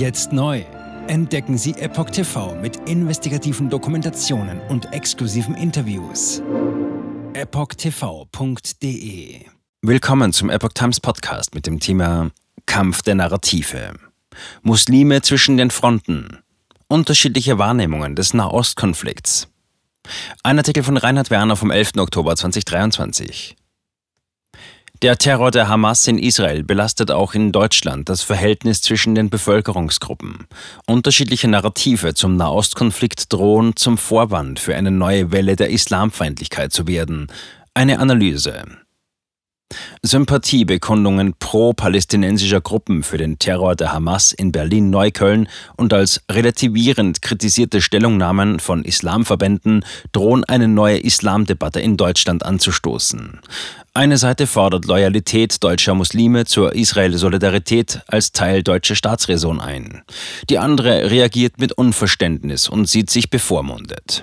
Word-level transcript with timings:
Jetzt 0.00 0.32
neu. 0.32 0.64
Entdecken 1.08 1.58
Sie 1.58 1.72
Epoch 1.72 2.08
TV 2.08 2.54
mit 2.54 2.88
investigativen 2.88 3.68
Dokumentationen 3.68 4.58
und 4.70 4.94
exklusiven 4.94 5.54
Interviews. 5.54 6.40
EpochTV.de 7.34 8.64
Willkommen 9.82 10.32
zum 10.32 10.48
Epoch 10.48 10.72
Times 10.72 11.00
Podcast 11.00 11.54
mit 11.54 11.66
dem 11.66 11.80
Thema 11.80 12.30
Kampf 12.64 13.02
der 13.02 13.16
Narrative. 13.16 13.92
Muslime 14.62 15.20
zwischen 15.20 15.58
den 15.58 15.70
Fronten. 15.70 16.38
Unterschiedliche 16.88 17.58
Wahrnehmungen 17.58 18.16
des 18.16 18.32
Nahostkonflikts. 18.32 19.48
Ein 20.42 20.56
Artikel 20.56 20.82
von 20.82 20.96
Reinhard 20.96 21.28
Werner 21.28 21.56
vom 21.56 21.70
11. 21.70 21.98
Oktober 21.98 22.36
2023. 22.36 23.54
Der 25.02 25.16
Terror 25.16 25.50
der 25.50 25.66
Hamas 25.66 26.06
in 26.08 26.18
Israel 26.18 26.62
belastet 26.62 27.10
auch 27.10 27.32
in 27.32 27.52
Deutschland 27.52 28.10
das 28.10 28.20
Verhältnis 28.20 28.82
zwischen 28.82 29.14
den 29.14 29.30
Bevölkerungsgruppen. 29.30 30.46
Unterschiedliche 30.86 31.48
Narrative 31.48 32.12
zum 32.12 32.36
Nahostkonflikt 32.36 33.32
drohen 33.32 33.76
zum 33.76 33.96
Vorwand 33.96 34.60
für 34.60 34.76
eine 34.76 34.90
neue 34.90 35.32
Welle 35.32 35.56
der 35.56 35.70
Islamfeindlichkeit 35.70 36.74
zu 36.74 36.86
werden. 36.86 37.28
Eine 37.72 37.98
Analyse. 37.98 38.64
Sympathiebekundungen 40.02 41.34
pro-palästinensischer 41.38 42.60
Gruppen 42.60 43.02
für 43.02 43.18
den 43.18 43.38
Terror 43.38 43.76
der 43.76 43.92
Hamas 43.92 44.32
in 44.32 44.52
Berlin-Neukölln 44.52 45.48
und 45.76 45.92
als 45.92 46.22
relativierend 46.30 47.22
kritisierte 47.22 47.80
Stellungnahmen 47.80 48.60
von 48.60 48.84
Islamverbänden 48.84 49.84
drohen 50.12 50.44
eine 50.44 50.68
neue 50.68 50.98
Islamdebatte 50.98 51.80
in 51.80 51.96
Deutschland 51.96 52.44
anzustoßen. 52.44 53.40
Eine 53.92 54.18
Seite 54.18 54.46
fordert 54.46 54.86
Loyalität 54.86 55.62
deutscher 55.62 55.94
Muslime 55.94 56.44
zur 56.44 56.74
Israel-Solidarität 56.74 58.00
als 58.06 58.32
Teil 58.32 58.62
deutscher 58.62 58.94
Staatsräson 58.94 59.60
ein. 59.60 60.02
Die 60.48 60.58
andere 60.58 61.10
reagiert 61.10 61.58
mit 61.58 61.72
Unverständnis 61.72 62.68
und 62.68 62.88
sieht 62.88 63.10
sich 63.10 63.30
bevormundet. 63.30 64.22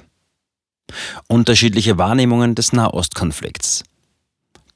Unterschiedliche 1.27 1.97
Wahrnehmungen 1.97 2.55
des 2.55 2.71
Nahostkonflikts. 2.71 3.83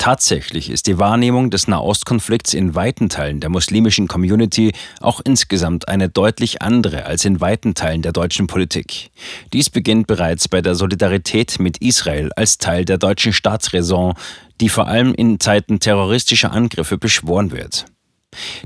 Tatsächlich 0.01 0.71
ist 0.71 0.87
die 0.87 0.97
Wahrnehmung 0.97 1.51
des 1.51 1.67
Nahostkonflikts 1.67 2.55
in 2.55 2.73
weiten 2.73 3.07
Teilen 3.07 3.39
der 3.39 3.51
muslimischen 3.51 4.07
Community 4.07 4.71
auch 4.99 5.21
insgesamt 5.23 5.89
eine 5.89 6.09
deutlich 6.09 6.63
andere 6.63 7.05
als 7.05 7.23
in 7.23 7.39
weiten 7.39 7.75
Teilen 7.75 8.01
der 8.01 8.11
deutschen 8.11 8.47
Politik. 8.47 9.11
Dies 9.53 9.69
beginnt 9.69 10.07
bereits 10.07 10.47
bei 10.47 10.63
der 10.63 10.73
Solidarität 10.73 11.59
mit 11.59 11.77
Israel 11.77 12.31
als 12.35 12.57
Teil 12.57 12.83
der 12.83 12.97
deutschen 12.97 13.31
Staatsräson, 13.31 14.15
die 14.59 14.69
vor 14.69 14.87
allem 14.87 15.13
in 15.13 15.39
Zeiten 15.39 15.79
terroristischer 15.79 16.51
Angriffe 16.51 16.97
beschworen 16.97 17.51
wird. 17.51 17.85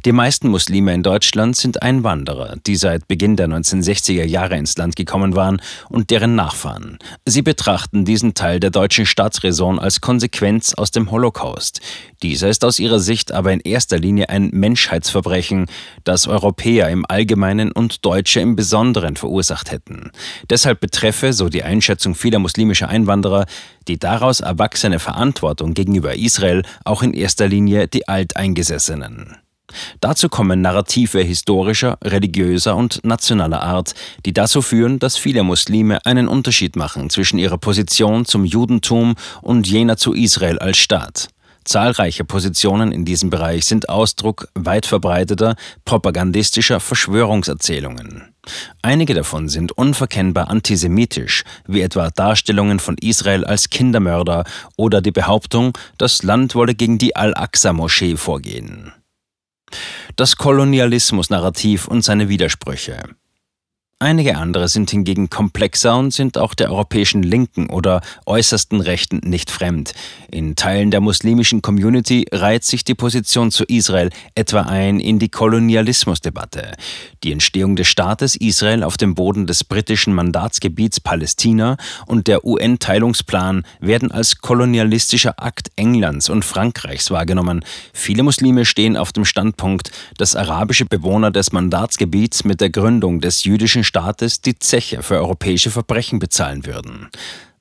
Die 0.06 0.12
meisten 0.12 0.50
Muslime 0.50 0.94
in 0.94 1.02
Deutschland 1.02 1.56
sind 1.56 1.82
Einwanderer, 1.82 2.58
die 2.68 2.76
seit 2.76 3.08
Beginn 3.08 3.36
der 3.36 3.48
1960er 3.48 4.24
Jahre 4.24 4.56
ins 4.56 4.78
Land 4.78 4.96
gekommen 4.96 5.36
waren 5.36 5.60
und 5.90 6.12
deren 6.12 6.36
Nachfahren. 6.36 7.00
Sie 7.26 7.42
betrachten 7.42 8.06
diesen 8.06 8.36
Teil 8.36 8.60
der 8.60 8.70
deutschen 8.70 9.08
Staatsräson 9.08 9.80
als 9.80 10.02
Konsequenz 10.02 10.76
aus 10.76 10.92
dem 10.92 11.10
Holocaust. 11.10 11.82
Dieser 12.22 12.50
ist 12.50 12.64
aus 12.64 12.78
ihrer 12.78 13.00
Sicht 13.00 13.32
aber 13.32 13.52
in 13.52 13.60
erster 13.62 13.98
Linie 13.98 14.30
ein 14.30 14.52
Menschheitsverbrechen, 14.54 15.66
das 16.04 16.28
Europäer 16.28 16.90
im 16.90 17.04
Allgemeinen 17.08 17.72
und 17.72 18.06
Deutsche 18.06 18.42
im 18.42 18.56
Besonderen 18.56 19.16
verursacht 19.16 19.72
hätten. 19.72 20.12
Deshalb 20.50 20.82
betreffe, 20.82 21.34
so 21.34 21.50
die 21.50 21.64
Einschätzung 21.64 22.14
vieler 22.14 22.38
muslimischer 22.38 22.90
Einwanderer, 22.90 23.46
die 23.88 23.98
daraus 23.98 24.40
erwachsene 24.40 25.00
Verantwortung 25.00 25.74
gegenüber 25.74 26.16
Israel 26.16 26.62
auch 26.84 27.02
in 27.02 27.14
erster 27.14 27.48
Linie 27.48 27.88
die 27.88 28.08
Alteingesessenen. 28.08 29.38
Dazu 30.00 30.30
kommen 30.30 30.62
Narrative 30.62 31.20
historischer, 31.20 31.98
religiöser 32.04 32.76
und 32.76 33.04
nationaler 33.04 33.62
Art, 33.62 33.94
die 34.26 34.34
dazu 34.34 34.62
führen, 34.62 35.00
dass 35.00 35.18
viele 35.18 35.44
Muslime 35.44 36.06
einen 36.06 36.28
Unterschied 36.28 36.76
machen 36.76 37.10
zwischen 37.10 37.40
ihrer 37.40 37.58
Position 37.58 38.26
zum 38.26 38.46
Judentum 38.46 39.16
und 39.42 39.68
jener 39.68 39.98
zu 39.98 40.14
Israel 40.14 40.60
als 40.60 40.78
Staat. 40.78 41.30
Zahlreiche 41.66 42.24
Positionen 42.24 42.92
in 42.92 43.06
diesem 43.06 43.32
Bereich 43.32 43.66
sind 43.66 43.90
Ausdruck 43.90 44.48
weit 44.54 44.86
verbreiteter 44.86 45.56
propagandistischer 45.84 46.80
Verschwörungserzählungen. 46.80 48.36
Einige 48.84 49.16
davon 49.16 49.50
sind 49.50 49.72
unverkennbar 49.72 50.52
antisemitisch, 50.52 51.44
wie 51.68 51.82
etwa 51.82 52.12
Darstellungen 52.12 52.80
von 52.80 52.98
Israel 53.00 53.44
als 53.46 53.72
Kindermörder 53.72 54.44
oder 54.78 55.02
die 55.02 55.12
Behauptung, 55.12 55.76
das 55.98 56.22
Land 56.22 56.54
wolle 56.54 56.76
gegen 56.76 57.00
die 57.00 57.16
Al-Aqsa-Moschee 57.16 58.16
vorgehen 58.16 58.94
das 60.16 60.36
Kolonialismus-Narrativ 60.36 61.88
und 61.88 62.04
seine 62.04 62.30
Widersprüche. 62.30 63.16
Einige 64.06 64.38
andere 64.38 64.68
sind 64.68 64.92
hingegen 64.92 65.32
komplexer 65.32 65.98
und 65.98 66.14
sind 66.14 66.38
auch 66.38 66.54
der 66.54 66.70
europäischen 66.70 67.24
Linken 67.24 67.72
oder 67.72 68.02
äußersten 68.28 68.80
Rechten 68.80 69.22
nicht 69.24 69.50
fremd. 69.50 69.96
In 70.30 70.56
Teilen 70.56 70.92
der 70.92 71.02
muslimischen 71.02 71.64
Community 71.64 72.28
reiht 72.32 72.64
sich 72.66 72.84
die 72.84 72.94
Position 72.94 73.50
zu 73.50 73.64
Israel 73.64 74.12
etwa 74.36 74.62
ein 74.62 75.00
in 75.00 75.18
die 75.18 75.30
Kolonialismusdebatte. 75.30 76.74
Die 77.24 77.32
Entstehung 77.32 77.76
des 77.76 77.88
Staates 77.88 78.36
Israel 78.36 78.84
auf 78.84 78.98
dem 78.98 79.16
Boden 79.16 79.48
des 79.48 79.64
britischen 79.64 80.14
Mandatsgebiets 80.14 81.00
Palästina 81.00 81.76
und 82.06 82.28
der 82.28 82.46
UN-Teilungsplan 82.46 83.64
werden 83.80 84.12
als 84.12 84.38
kolonialistischer 84.38 85.42
Akt 85.42 85.72
Englands 85.78 86.30
und 86.30 86.46
Frankreichs 86.46 87.10
wahrgenommen. 87.10 87.66
Viele 87.92 88.22
Muslime 88.22 88.66
stehen 88.66 88.98
auf 88.98 89.14
dem 89.14 89.26
Standpunkt, 89.26 89.90
dass 90.20 90.36
arabische 90.36 90.86
Bewohner 90.86 91.32
des 91.32 91.52
Mandatsgebiets 91.54 92.44
mit 92.44 92.62
der 92.62 92.70
Gründung 92.70 93.20
des 93.20 93.46
jüdischen 93.46 93.84
Staates 93.96 94.42
die 94.42 94.60
Zeche 94.60 95.02
für 95.04 95.16
europäische 95.16 95.72
Verbrechen 95.72 96.20
bezahlen 96.20 96.66
würden. 96.66 97.10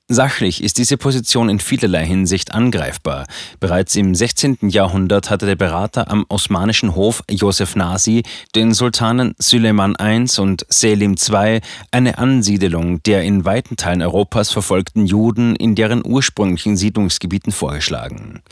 Sachlich 0.07 0.63
ist 0.63 0.77
diese 0.77 0.97
Position 0.97 1.49
in 1.49 1.59
vielerlei 1.59 2.05
Hinsicht 2.05 2.53
angreifbar. 2.53 3.25
Bereits 3.59 3.95
im 3.95 4.13
16. 4.13 4.69
Jahrhundert 4.69 5.31
hatte 5.31 5.47
der 5.47 5.55
Berater 5.55 6.11
am 6.11 6.27
osmanischen 6.29 6.93
Hof 6.93 7.23
Josef 7.27 7.75
Nasi 7.75 8.21
den 8.53 8.75
Sultanen 8.75 9.33
Süleyman 9.39 9.95
I 9.99 10.27
und 10.39 10.63
Selim 10.69 11.15
II 11.15 11.59
eine 11.89 12.19
Ansiedelung 12.19 13.01
der 13.01 13.23
in 13.23 13.45
weiten 13.45 13.77
Teilen 13.77 14.03
Europas 14.03 14.51
verfolgten 14.51 15.07
Juden 15.07 15.55
in 15.55 15.73
deren 15.73 16.05
ursprünglichen 16.05 16.77
Siedlungsgebieten 16.77 17.51
vorgeschlagen. 17.51 18.43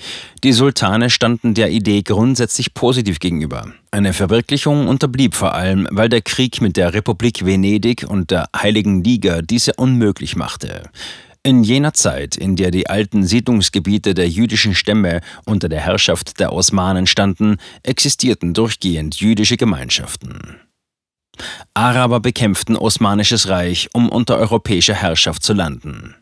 Die 0.43 0.53
Sultane 0.53 1.11
standen 1.11 1.53
der 1.53 1.69
Idee 1.69 2.01
grundsätzlich 2.01 2.73
positiv 2.73 3.19
gegenüber. 3.19 3.67
Eine 3.91 4.13
Verwirklichung 4.13 4.87
unterblieb 4.87 5.35
vor 5.35 5.53
allem, 5.53 5.87
weil 5.91 6.09
der 6.09 6.23
Krieg 6.23 6.61
mit 6.61 6.77
der 6.77 6.95
Republik 6.95 7.45
Venedig 7.45 8.07
und 8.09 8.31
der 8.31 8.47
Heiligen 8.57 9.03
Liga 9.03 9.43
diese 9.43 9.73
unmöglich 9.75 10.35
machte. 10.35 10.89
In 11.45 11.61
jener 11.61 11.93
Zeit, 11.93 12.37
in 12.37 12.55
der 12.55 12.71
die 12.71 12.89
alten 12.89 13.25
Siedlungsgebiete 13.25 14.13
der 14.13 14.29
jüdischen 14.29 14.73
Stämme 14.73 15.19
unter 15.43 15.67
der 15.67 15.81
Herrschaft 15.81 16.39
der 16.39 16.53
Osmanen 16.53 17.05
standen, 17.05 17.57
existierten 17.83 18.53
durchgehend 18.53 19.15
jüdische 19.19 19.57
Gemeinschaften. 19.57 20.61
Araber 21.73 22.21
bekämpften 22.21 22.77
Osmanisches 22.77 23.49
Reich, 23.49 23.89
um 23.91 24.07
unter 24.07 24.37
europäischer 24.37 24.93
Herrschaft 24.93 25.43
zu 25.43 25.51
landen. 25.51 26.15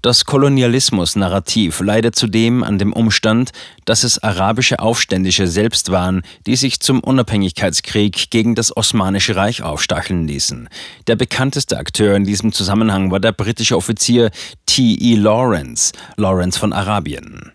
Das 0.00 0.24
Kolonialismus-Narrativ 0.24 1.80
leidet 1.80 2.14
zudem 2.14 2.62
an 2.62 2.78
dem 2.78 2.92
Umstand, 2.92 3.50
dass 3.84 4.04
es 4.04 4.22
arabische 4.22 4.78
Aufständische 4.78 5.48
selbst 5.48 5.90
waren, 5.90 6.22
die 6.46 6.54
sich 6.54 6.78
zum 6.78 7.00
Unabhängigkeitskrieg 7.00 8.30
gegen 8.30 8.54
das 8.54 8.76
Osmanische 8.76 9.34
Reich 9.34 9.62
aufstacheln 9.62 10.28
ließen. 10.28 10.68
Der 11.08 11.16
bekannteste 11.16 11.78
Akteur 11.78 12.14
in 12.14 12.24
diesem 12.24 12.52
Zusammenhang 12.52 13.10
war 13.10 13.18
der 13.18 13.32
britische 13.32 13.76
Offizier 13.76 14.30
T.E. 14.66 15.16
Lawrence, 15.16 15.92
Lawrence 16.16 16.58
von 16.58 16.72
Arabien. 16.72 17.52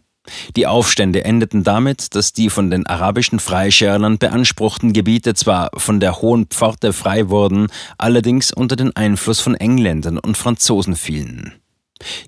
Die 0.56 0.68
Aufstände 0.68 1.24
endeten 1.24 1.64
damit, 1.64 2.16
dass 2.16 2.34
die 2.34 2.50
von 2.50 2.70
den 2.70 2.86
arabischen 2.86 3.40
Freischärlern 3.40 4.18
beanspruchten 4.18 4.94
Gebiete 4.94 5.34
zwar 5.34 5.70
von 5.76 6.00
der 6.00 6.22
Hohen 6.22 6.48
Pforte 6.48 6.94
frei 6.94 7.30
wurden, 7.30 7.68
allerdings 7.98 8.52
unter 8.52 8.76
den 8.76 8.96
Einfluss 8.96 9.40
von 9.40 9.56
Engländern 9.56 10.18
und 10.18 10.38
Franzosen 10.38 10.96
fielen. 10.96 11.54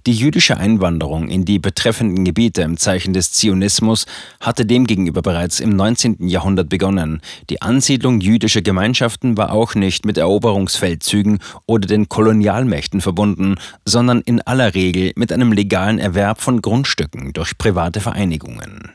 Die 0.06 0.13
jüdische 0.13 0.57
Einwanderung 0.57 1.30
in 1.30 1.45
die 1.45 1.60
betreffenden 1.60 2.25
Gebiete 2.25 2.62
im 2.62 2.77
Zeichen 2.77 3.13
des 3.13 3.31
Zionismus 3.33 4.06
hatte 4.39 4.66
demgegenüber 4.66 5.22
bereits 5.22 5.60
im 5.60 5.75
19. 5.75 6.27
Jahrhundert 6.27 6.69
begonnen. 6.69 7.22
Die 7.50 7.62
Ansiedlung 7.62 8.22
jüdischer 8.22 8.62
Gemeinschaften 8.62 9.38
war 9.38 9.51
auch 9.51 9.75
nicht 9.75 10.06
mit 10.06 10.18
Eroberungsfeldzügen 10.18 11.39
oder 11.66 11.88
den 11.88 12.10
Kolonialmächten 12.10 13.01
verbunden, 13.01 13.56
sondern 13.86 14.22
in 14.22 14.42
aller 14.42 14.75
Regel 14.75 15.12
mit 15.16 15.31
einem 15.31 15.51
legalen 15.51 16.00
Erwerb 16.00 16.42
von 16.42 16.62
Grundstücken 16.62 17.33
durch 17.33 17.57
private 17.57 18.00
Vereinigungen. 18.01 18.92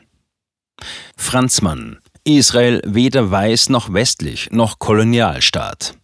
Franzmann 1.15 1.97
Israel 2.23 2.81
weder 2.85 3.31
weiß 3.31 3.69
noch 3.69 3.93
westlich 3.93 4.49
noch 4.51 4.77
Kolonialstaat. 4.77 5.95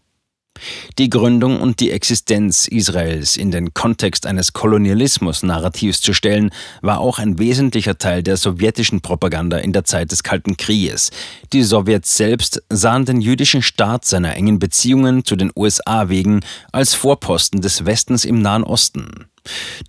Die 0.97 1.09
Gründung 1.09 1.59
und 1.59 1.79
die 1.79 1.91
Existenz 1.91 2.67
Israels 2.67 3.37
in 3.37 3.51
den 3.51 3.73
Kontext 3.73 4.25
eines 4.25 4.53
Kolonialismus-Narrativs 4.53 6.01
zu 6.01 6.13
stellen, 6.13 6.51
war 6.81 6.99
auch 6.99 7.19
ein 7.19 7.39
wesentlicher 7.39 7.97
Teil 7.97 8.23
der 8.23 8.37
sowjetischen 8.37 9.01
Propaganda 9.01 9.57
in 9.57 9.73
der 9.73 9.83
Zeit 9.83 10.11
des 10.11 10.23
Kalten 10.23 10.57
Krieges. 10.57 11.11
Die 11.53 11.63
Sowjets 11.63 12.17
selbst 12.17 12.63
sahen 12.69 13.05
den 13.05 13.21
jüdischen 13.21 13.61
Staat 13.61 14.05
seiner 14.05 14.35
engen 14.35 14.59
Beziehungen 14.59 15.23
zu 15.25 15.35
den 15.35 15.51
USA 15.55 16.09
wegen 16.09 16.41
als 16.71 16.93
Vorposten 16.93 17.61
des 17.61 17.85
Westens 17.85 18.25
im 18.25 18.41
Nahen 18.41 18.63
Osten. 18.63 19.27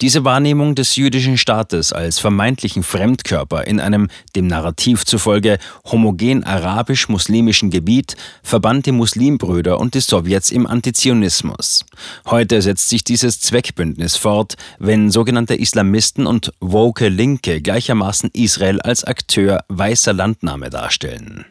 Diese 0.00 0.24
Wahrnehmung 0.24 0.74
des 0.74 0.96
jüdischen 0.96 1.38
Staates 1.38 1.92
als 1.92 2.18
vermeintlichen 2.18 2.82
Fremdkörper 2.82 3.66
in 3.66 3.80
einem 3.80 4.08
dem 4.36 4.46
Narrativ 4.46 5.04
zufolge 5.04 5.58
homogen 5.84 6.44
arabisch-muslimischen 6.44 7.70
Gebiet 7.70 8.16
verband 8.42 8.86
die 8.86 8.92
Muslimbrüder 8.92 9.78
und 9.78 9.94
die 9.94 10.00
Sowjets 10.00 10.50
im 10.50 10.66
Antizionismus. 10.66 11.84
Heute 12.26 12.62
setzt 12.62 12.88
sich 12.88 13.04
dieses 13.04 13.40
Zweckbündnis 13.40 14.16
fort, 14.16 14.54
wenn 14.78 15.10
sogenannte 15.10 15.54
Islamisten 15.54 16.26
und 16.26 16.52
woke 16.60 17.08
Linke 17.08 17.60
gleichermaßen 17.60 18.30
Israel 18.32 18.80
als 18.80 19.04
Akteur 19.04 19.64
weißer 19.68 20.12
Landnahme 20.12 20.70
darstellen. 20.70 21.46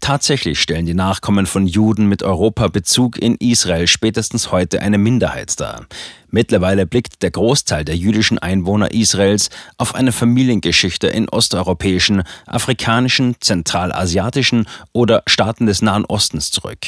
Tatsächlich 0.00 0.60
stellen 0.60 0.86
die 0.86 0.94
Nachkommen 0.94 1.46
von 1.46 1.66
Juden 1.66 2.08
mit 2.08 2.22
Europa 2.22 2.68
Bezug 2.68 3.18
in 3.18 3.36
Israel 3.36 3.86
spätestens 3.86 4.50
heute 4.50 4.82
eine 4.82 4.98
Minderheit 4.98 5.60
dar. 5.60 5.86
Mittlerweile 6.28 6.86
blickt 6.86 7.22
der 7.22 7.30
Großteil 7.30 7.84
der 7.84 7.96
jüdischen 7.96 8.38
Einwohner 8.38 8.90
Israels 8.90 9.50
auf 9.76 9.94
eine 9.94 10.12
Familiengeschichte 10.12 11.06
in 11.06 11.28
osteuropäischen, 11.28 12.22
afrikanischen, 12.46 13.36
zentralasiatischen 13.40 14.66
oder 14.92 15.22
Staaten 15.26 15.66
des 15.66 15.82
Nahen 15.82 16.04
Ostens 16.06 16.50
zurück. 16.50 16.78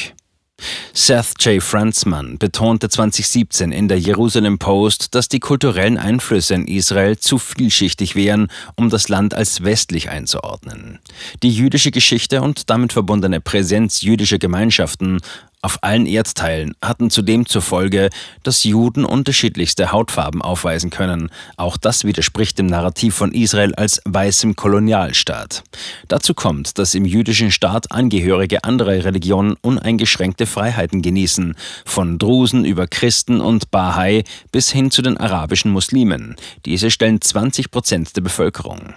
Seth 0.93 1.33
J. 1.39 1.61
Franzman 1.61 2.37
betonte 2.37 2.89
2017 2.89 3.71
in 3.71 3.87
der 3.87 3.99
Jerusalem 3.99 4.57
Post, 4.57 5.13
dass 5.13 5.27
die 5.27 5.39
kulturellen 5.39 5.97
Einflüsse 5.97 6.55
in 6.55 6.67
Israel 6.67 7.17
zu 7.17 7.37
vielschichtig 7.37 8.15
wären, 8.15 8.47
um 8.75 8.89
das 8.89 9.09
Land 9.09 9.33
als 9.33 9.63
westlich 9.63 10.09
einzuordnen. 10.09 10.99
Die 11.43 11.51
jüdische 11.51 11.91
Geschichte 11.91 12.41
und 12.41 12.69
damit 12.69 12.93
verbundene 12.93 13.41
Präsenz 13.41 14.01
jüdischer 14.01 14.39
Gemeinschaften 14.39 15.19
auf 15.65 15.79
allen 15.81 16.05
Erdteilen 16.05 16.75
hatten 16.79 17.09
zudem 17.09 17.47
zur 17.47 17.63
Folge, 17.63 18.11
dass 18.43 18.63
Juden 18.63 19.03
unterschiedlichste 19.03 19.91
Hautfarben 19.91 20.43
aufweisen 20.43 20.91
können. 20.91 21.31
Auch 21.57 21.75
das 21.75 22.03
widerspricht 22.03 22.59
dem 22.59 22.67
Narrativ 22.67 23.15
von 23.15 23.31
Israel 23.31 23.73
als 23.73 23.99
weißem 24.05 24.55
Kolonialstaat. 24.55 25.63
Dazu 26.07 26.35
kommt, 26.35 26.77
dass 26.77 26.93
im 26.93 27.03
jüdischen 27.03 27.49
Staat 27.49 27.91
Angehörige 27.91 28.63
anderer 28.63 29.03
Religionen 29.05 29.55
uneingeschränkte 29.61 30.45
Freiheiten 30.45 31.01
genießen, 31.01 31.55
von 31.83 32.19
Drusen 32.19 32.63
über 32.63 32.85
Christen 32.85 33.41
und 33.41 33.71
Bahai 33.71 34.23
bis 34.51 34.71
hin 34.71 34.91
zu 34.91 35.01
den 35.01 35.17
arabischen 35.17 35.71
Muslimen. 35.71 36.35
Diese 36.65 36.91
stellen 36.91 37.21
20 37.21 37.71
Prozent 37.71 38.15
der 38.15 38.21
Bevölkerung. 38.21 38.93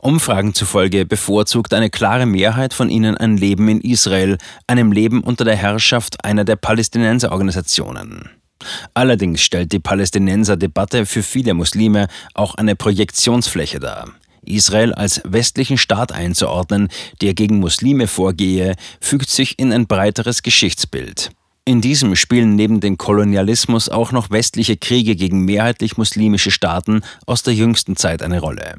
Umfragen 0.00 0.54
zufolge 0.54 1.06
bevorzugt 1.06 1.74
eine 1.74 1.90
klare 1.90 2.26
Mehrheit 2.26 2.74
von 2.74 2.90
ihnen 2.90 3.16
ein 3.16 3.36
Leben 3.36 3.68
in 3.68 3.80
Israel, 3.80 4.38
einem 4.66 4.92
Leben 4.92 5.22
unter 5.22 5.44
der 5.44 5.56
Herrschaft 5.56 6.24
einer 6.24 6.44
der 6.44 6.56
Palästinenserorganisationen. 6.56 8.30
Allerdings 8.94 9.42
stellt 9.42 9.72
die 9.72 9.80
Palästinenser-Debatte 9.80 11.06
für 11.06 11.22
viele 11.22 11.54
Muslime 11.54 12.08
auch 12.34 12.54
eine 12.54 12.76
Projektionsfläche 12.76 13.80
dar. 13.80 14.08
Israel 14.44 14.92
als 14.92 15.20
westlichen 15.24 15.78
Staat 15.78 16.12
einzuordnen, 16.12 16.88
der 17.20 17.34
gegen 17.34 17.58
Muslime 17.58 18.06
vorgehe, 18.06 18.74
fügt 19.00 19.30
sich 19.30 19.58
in 19.58 19.72
ein 19.72 19.86
breiteres 19.86 20.42
Geschichtsbild. 20.42 21.30
In 21.64 21.80
diesem 21.80 22.16
spielen 22.16 22.56
neben 22.56 22.80
dem 22.80 22.98
Kolonialismus 22.98 23.88
auch 23.88 24.10
noch 24.10 24.30
westliche 24.30 24.76
Kriege 24.76 25.14
gegen 25.14 25.44
mehrheitlich 25.44 25.96
muslimische 25.96 26.50
Staaten 26.50 27.02
aus 27.24 27.44
der 27.44 27.54
jüngsten 27.54 27.94
Zeit 27.94 28.20
eine 28.22 28.40
Rolle. 28.40 28.78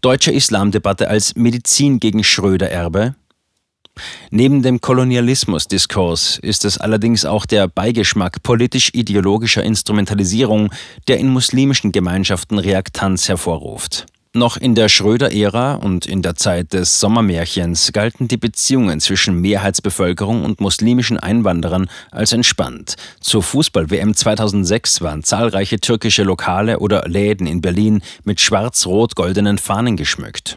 Deutsche 0.00 0.32
Islamdebatte 0.32 1.08
als 1.08 1.36
Medizin 1.36 2.00
gegen 2.00 2.24
Schröder-Erbe. 2.24 3.14
Neben 4.30 4.62
dem 4.62 4.80
Kolonialismusdiskurs 4.80 6.38
ist 6.38 6.64
es 6.64 6.78
allerdings 6.78 7.24
auch 7.24 7.44
der 7.44 7.68
Beigeschmack 7.68 8.42
politisch-ideologischer 8.42 9.62
Instrumentalisierung, 9.62 10.70
der 11.08 11.18
in 11.18 11.28
muslimischen 11.28 11.92
Gemeinschaften 11.92 12.58
Reaktanz 12.58 13.28
hervorruft. 13.28 14.06
Noch 14.34 14.56
in 14.56 14.74
der 14.74 14.88
Schröder-Ära 14.88 15.74
und 15.74 16.06
in 16.06 16.22
der 16.22 16.36
Zeit 16.36 16.72
des 16.72 17.00
Sommermärchens 17.00 17.92
galten 17.92 18.28
die 18.28 18.38
Beziehungen 18.38 18.98
zwischen 18.98 19.38
Mehrheitsbevölkerung 19.42 20.42
und 20.42 20.58
muslimischen 20.58 21.18
Einwanderern 21.18 21.90
als 22.10 22.32
entspannt. 22.32 22.94
Zur 23.20 23.42
Fußball-WM 23.42 24.14
2006 24.14 25.02
waren 25.02 25.22
zahlreiche 25.22 25.80
türkische 25.80 26.22
Lokale 26.22 26.78
oder 26.78 27.06
Läden 27.06 27.46
in 27.46 27.60
Berlin 27.60 28.00
mit 28.24 28.40
schwarz-rot-goldenen 28.40 29.58
Fahnen 29.58 29.98
geschmückt. 29.98 30.56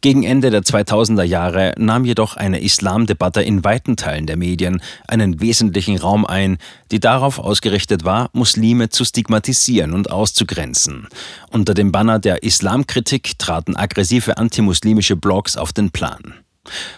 Gegen 0.00 0.22
Ende 0.22 0.50
der 0.50 0.62
2000er 0.62 1.22
Jahre 1.22 1.72
nahm 1.78 2.04
jedoch 2.04 2.36
eine 2.36 2.60
Islamdebatte 2.60 3.42
in 3.42 3.64
weiten 3.64 3.96
Teilen 3.96 4.26
der 4.26 4.36
Medien 4.36 4.80
einen 5.08 5.40
wesentlichen 5.40 5.98
Raum 5.98 6.26
ein, 6.26 6.58
die 6.90 7.00
darauf 7.00 7.38
ausgerichtet 7.38 8.04
war, 8.04 8.30
Muslime 8.32 8.88
zu 8.88 9.04
stigmatisieren 9.04 9.92
und 9.92 10.10
auszugrenzen. 10.10 11.08
Unter 11.50 11.74
dem 11.74 11.92
Banner 11.92 12.18
der 12.18 12.42
Islamkritik 12.42 13.38
traten 13.38 13.76
aggressive 13.76 14.36
antimuslimische 14.38 15.16
Blogs 15.16 15.56
auf 15.56 15.72
den 15.72 15.90
Plan. 15.90 16.34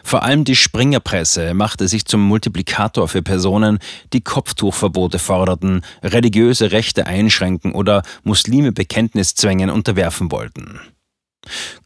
Vor 0.02 0.22
allem 0.22 0.44
die 0.44 0.56
Springerpresse 0.56 1.54
machte 1.54 1.88
sich 1.88 2.04
zum 2.04 2.20
Multiplikator 2.22 3.08
für 3.08 3.22
Personen, 3.22 3.78
die 4.12 4.20
Kopftuchverbote 4.20 5.18
forderten, 5.18 5.82
religiöse 6.02 6.72
Rechte 6.72 7.06
einschränken 7.06 7.72
oder 7.72 8.02
Muslime 8.22 8.72
Bekenntniszwängen 8.72 9.70
unterwerfen 9.70 10.30
wollten. 10.30 10.80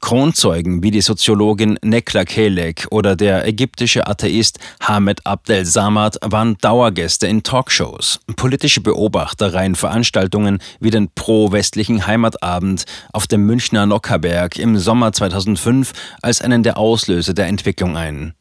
Kronzeugen 0.00 0.82
wie 0.82 0.90
die 0.90 1.00
Soziologin 1.00 1.78
Nekla 1.82 2.24
Kelek 2.24 2.86
oder 2.90 3.16
der 3.16 3.46
ägyptische 3.46 4.06
Atheist 4.06 4.58
Hamed 4.80 5.26
Abdel 5.26 5.64
Samad 5.64 6.18
waren 6.22 6.56
Dauergäste 6.60 7.26
in 7.26 7.42
Talkshows. 7.42 8.20
Politische 8.36 8.80
Beobachter 8.80 9.54
reihen 9.54 9.74
Veranstaltungen 9.74 10.58
wie 10.80 10.90
den 10.90 11.08
pro-westlichen 11.14 12.06
Heimatabend 12.06 12.84
auf 13.12 13.26
dem 13.26 13.46
Münchner 13.46 13.86
Nockerberg 13.86 14.58
im 14.58 14.78
Sommer 14.78 15.12
2005 15.12 15.92
als 16.22 16.40
einen 16.40 16.62
der 16.62 16.78
Auslöser 16.78 17.34
der 17.34 17.46
Entwicklung 17.46 17.96
ein. 17.96 18.34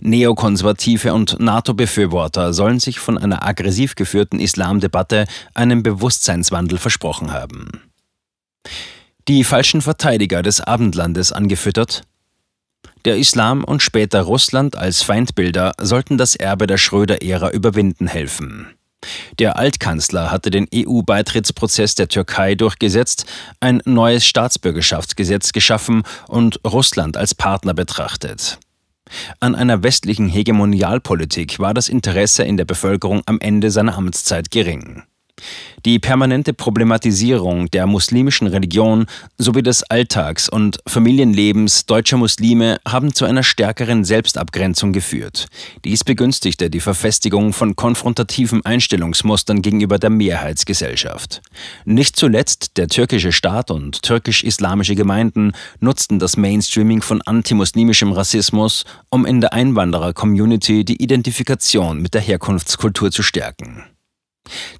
Neokonservative 0.00 1.12
und 1.12 1.38
NATO-Befürworter 1.38 2.52
sollen 2.52 2.80
sich 2.80 2.98
von 2.98 3.18
einer 3.18 3.46
aggressiv 3.46 3.94
geführten 3.94 4.40
Islamdebatte 4.40 5.26
einen 5.54 5.82
Bewusstseinswandel 5.82 6.78
versprochen 6.78 7.32
haben 7.32 7.70
die 9.28 9.44
falschen 9.44 9.82
Verteidiger 9.82 10.42
des 10.42 10.60
Abendlandes 10.60 11.32
angefüttert? 11.32 12.02
Der 13.04 13.16
Islam 13.16 13.64
und 13.64 13.82
später 13.82 14.22
Russland 14.22 14.76
als 14.76 15.02
Feindbilder 15.02 15.72
sollten 15.80 16.18
das 16.18 16.36
Erbe 16.36 16.66
der 16.66 16.78
Schröder-Ära 16.78 17.50
überwinden 17.50 18.06
helfen. 18.06 18.68
Der 19.38 19.56
Altkanzler 19.56 20.30
hatte 20.30 20.50
den 20.50 20.66
EU-Beitrittsprozess 20.74 21.94
der 21.94 22.08
Türkei 22.08 22.54
durchgesetzt, 22.54 23.26
ein 23.60 23.80
neues 23.84 24.26
Staatsbürgerschaftsgesetz 24.26 25.52
geschaffen 25.52 26.02
und 26.28 26.60
Russland 26.64 27.16
als 27.16 27.34
Partner 27.34 27.74
betrachtet. 27.74 28.58
An 29.38 29.54
einer 29.54 29.82
westlichen 29.82 30.28
Hegemonialpolitik 30.28 31.60
war 31.60 31.74
das 31.74 31.88
Interesse 31.88 32.42
in 32.42 32.56
der 32.56 32.64
Bevölkerung 32.64 33.22
am 33.26 33.38
Ende 33.40 33.70
seiner 33.70 33.96
Amtszeit 33.96 34.50
gering. 34.50 35.04
Die 35.84 35.98
permanente 35.98 36.52
Problematisierung 36.52 37.70
der 37.70 37.86
muslimischen 37.86 38.46
Religion 38.46 39.06
sowie 39.38 39.62
des 39.62 39.84
Alltags 39.84 40.48
und 40.48 40.78
Familienlebens 40.86 41.86
deutscher 41.86 42.16
Muslime 42.16 42.78
haben 42.86 43.14
zu 43.14 43.24
einer 43.24 43.42
stärkeren 43.42 44.04
Selbstabgrenzung 44.04 44.92
geführt. 44.92 45.46
Dies 45.84 46.02
begünstigte 46.02 46.70
die 46.70 46.80
Verfestigung 46.80 47.52
von 47.52 47.76
konfrontativen 47.76 48.64
Einstellungsmustern 48.64 49.62
gegenüber 49.62 49.98
der 49.98 50.10
Mehrheitsgesellschaft. 50.10 51.42
Nicht 51.84 52.16
zuletzt 52.16 52.76
der 52.78 52.88
türkische 52.88 53.32
Staat 53.32 53.70
und 53.70 54.02
türkisch-islamische 54.02 54.96
Gemeinden 54.96 55.52
nutzten 55.80 56.18
das 56.18 56.36
Mainstreaming 56.36 57.02
von 57.02 57.22
antimuslimischem 57.22 58.12
Rassismus, 58.12 58.84
um 59.10 59.24
in 59.24 59.40
der 59.40 59.52
Einwanderer-Community 59.52 60.84
die 60.84 61.02
Identifikation 61.02 62.02
mit 62.02 62.14
der 62.14 62.22
Herkunftskultur 62.22 63.10
zu 63.10 63.22
stärken. 63.22 63.84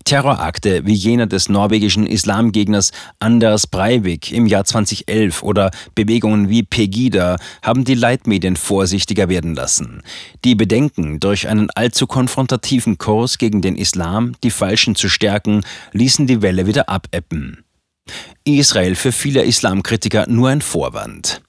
Terrorakte 0.04 0.87
wie 0.87 0.94
jener 0.94 1.26
des 1.26 1.49
norwegischen 1.49 2.06
Islamgegners 2.06 2.92
Anders 3.18 3.66
Breivik 3.66 4.32
im 4.32 4.46
Jahr 4.46 4.64
2011 4.64 5.42
oder 5.42 5.70
Bewegungen 5.94 6.49
wie 6.49 6.62
Pegida 6.62 7.37
haben 7.62 7.85
die 7.85 7.94
Leitmedien 7.94 8.56
vorsichtiger 8.56 9.28
werden 9.28 9.54
lassen. 9.54 10.02
Die 10.44 10.54
Bedenken, 10.54 11.20
durch 11.20 11.49
einen 11.49 11.70
allzu 11.70 12.06
konfrontativen 12.06 12.99
Kurs 12.99 13.38
gegen 13.38 13.62
den 13.62 13.76
Islam 13.76 14.32
die 14.42 14.50
Falschen 14.50 14.94
zu 14.94 15.08
stärken, 15.08 15.64
ließen 15.92 16.26
die 16.26 16.42
Welle 16.42 16.66
wieder 16.66 16.88
abebben. 16.88 17.64
Israel 18.44 18.94
für 18.94 19.12
viele 19.12 19.42
Islamkritiker 19.42 20.26
nur 20.28 20.49
ein 20.49 20.61
Vorwand. 20.61 21.40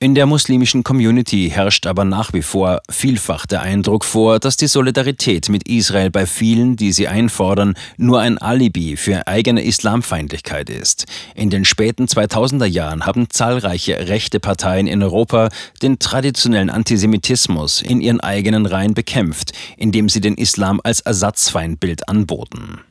In 0.00 0.14
der 0.14 0.26
muslimischen 0.26 0.84
Community 0.84 1.50
herrscht 1.52 1.84
aber 1.84 2.04
nach 2.04 2.32
wie 2.32 2.42
vor 2.42 2.82
vielfach 2.88 3.46
der 3.46 3.62
Eindruck 3.62 4.04
vor, 4.04 4.38
dass 4.38 4.56
die 4.56 4.68
Solidarität 4.68 5.48
mit 5.48 5.68
Israel 5.68 6.08
bei 6.08 6.24
vielen, 6.24 6.76
die 6.76 6.92
sie 6.92 7.08
einfordern, 7.08 7.74
nur 7.96 8.20
ein 8.20 8.38
Alibi 8.38 8.96
für 8.96 9.26
eigene 9.26 9.64
Islamfeindlichkeit 9.64 10.70
ist. 10.70 11.06
In 11.34 11.50
den 11.50 11.64
späten 11.64 12.04
2000er 12.04 12.66
Jahren 12.66 13.06
haben 13.06 13.28
zahlreiche 13.28 14.06
rechte 14.06 14.38
Parteien 14.38 14.86
in 14.86 15.02
Europa 15.02 15.48
den 15.82 15.98
traditionellen 15.98 16.70
Antisemitismus 16.70 17.82
in 17.82 18.00
ihren 18.00 18.20
eigenen 18.20 18.66
Reihen 18.66 18.94
bekämpft, 18.94 19.50
indem 19.76 20.08
sie 20.08 20.20
den 20.20 20.36
Islam 20.36 20.80
als 20.84 21.00
Ersatzfeindbild 21.00 22.08
anboten. 22.08 22.82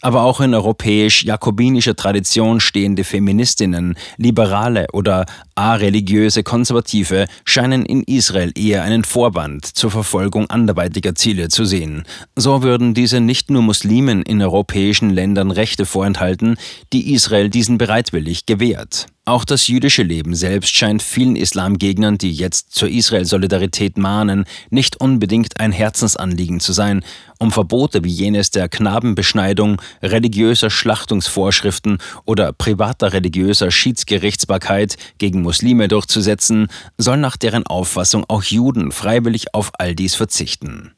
Aber 0.00 0.22
auch 0.22 0.40
in 0.40 0.54
europäisch-jakobinischer 0.54 1.94
Tradition 1.94 2.60
stehende 2.60 3.04
Feministinnen, 3.04 3.96
Liberale 4.16 4.86
oder 4.92 5.26
areligiöse 5.54 6.42
Konservative 6.42 7.26
scheinen 7.44 7.84
in 7.84 8.02
Israel 8.02 8.52
eher 8.56 8.82
einen 8.82 9.04
Vorwand 9.04 9.64
zur 9.66 9.90
Verfolgung 9.90 10.50
anderweitiger 10.50 11.14
Ziele 11.14 11.48
zu 11.48 11.64
sehen. 11.64 12.04
So 12.36 12.62
würden 12.62 12.94
diese 12.94 13.20
nicht 13.20 13.50
nur 13.50 13.62
Muslimen 13.62 14.22
in 14.22 14.42
europäischen 14.42 15.10
Ländern 15.10 15.50
Rechte 15.50 15.86
vorenthalten, 15.86 16.56
die 16.92 17.12
Israel 17.12 17.50
diesen 17.50 17.78
bereitwillig 17.78 18.46
gewährt. 18.46 19.06
Auch 19.24 19.44
das 19.44 19.68
jüdische 19.68 20.02
Leben 20.02 20.34
selbst 20.34 20.74
scheint 20.74 21.00
vielen 21.00 21.36
Islamgegnern, 21.36 22.18
die 22.18 22.32
jetzt 22.32 22.74
zur 22.74 22.88
Israel-Solidarität 22.88 23.96
mahnen, 23.96 24.46
nicht 24.70 25.00
unbedingt 25.00 25.60
ein 25.60 25.70
Herzensanliegen 25.70 26.58
zu 26.58 26.72
sein, 26.72 27.04
um 27.38 27.52
Verbote 27.52 28.02
wie 28.02 28.10
jenes 28.10 28.50
der 28.50 28.68
Knabenbeschneidung, 28.68 29.80
religiöser 30.02 30.70
Schlachtungsvorschriften 30.70 31.98
oder 32.24 32.52
privater 32.52 33.12
religiöser 33.12 33.70
Schiedsgerichtsbarkeit 33.70 34.96
gegen 35.18 35.42
Muslime 35.42 35.86
durchzusetzen, 35.86 36.66
soll 36.98 37.18
nach 37.18 37.36
deren 37.36 37.64
Auffassung 37.64 38.24
auch 38.26 38.42
Juden 38.42 38.90
freiwillig 38.90 39.54
auf 39.54 39.70
all 39.78 39.94
dies 39.94 40.16
verzichten. 40.16 40.94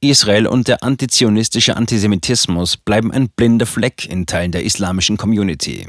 Israel 0.00 0.46
und 0.46 0.68
der 0.68 0.84
antizionistische 0.84 1.76
Antisemitismus 1.76 2.76
bleiben 2.76 3.10
ein 3.10 3.30
blinder 3.30 3.66
Fleck 3.66 4.06
in 4.08 4.26
Teilen 4.26 4.52
der 4.52 4.62
islamischen 4.62 5.16
Community. 5.16 5.88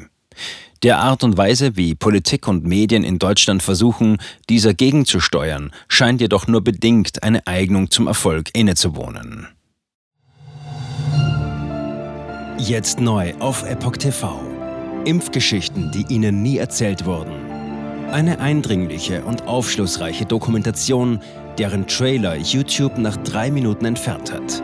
Der 0.82 1.00
Art 1.00 1.26
und 1.26 1.38
Weise, 1.38 1.76
wie 1.76 1.94
Politik 1.94 2.48
und 2.48 2.66
Medien 2.66 3.04
in 3.04 3.20
Deutschland 3.20 3.62
versuchen, 3.62 4.18
dieser 4.50 4.74
gegenzusteuern, 4.74 5.72
scheint 5.90 6.22
jedoch 6.22 6.48
nur 6.48 6.64
bedingt 6.64 7.22
eine 7.22 7.46
Eignung 7.48 7.92
zum 7.92 8.08
Erfolg 8.08 8.50
innezuwohnen. 8.54 9.50
Jetzt 12.58 13.02
neu 13.02 13.34
auf 13.40 13.64
Epoch 13.64 13.98
TV. 13.98 14.42
Impfgeschichten, 15.04 15.92
die 15.92 16.06
Ihnen 16.14 16.42
nie 16.42 16.58
erzählt 16.58 17.06
wurden. 17.06 17.34
Eine 18.12 18.40
eindringliche 18.40 19.24
und 19.24 19.48
aufschlussreiche 19.48 20.26
Dokumentation, 20.26 21.20
deren 21.58 21.88
Trailer 21.88 22.38
YouTube 22.38 22.98
nach 22.98 23.18
drei 23.18 23.52
Minuten 23.52 23.86
entfernt 23.86 24.32
hat. 24.32 24.64